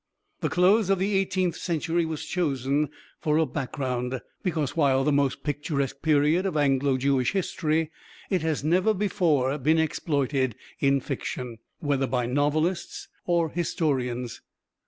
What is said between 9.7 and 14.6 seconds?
exploited in fiction, whether by novelists or historians.